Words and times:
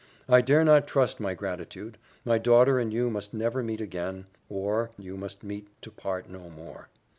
"I 0.27 0.41
dare 0.41 0.63
not 0.63 0.87
trust 0.87 1.19
my 1.19 1.35
gratitude 1.35 1.99
my 2.25 2.39
daughter 2.39 2.79
and 2.79 2.91
you 2.91 3.11
must 3.11 3.35
never 3.35 3.61
meet 3.61 3.81
again, 3.81 4.25
or 4.49 4.89
must 4.97 5.43
meet 5.43 5.67
to 5.83 5.91
part 5.91 6.27
no 6.27 6.49
more. 6.49 6.89